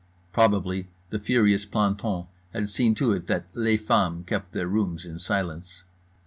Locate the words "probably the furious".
0.33-1.63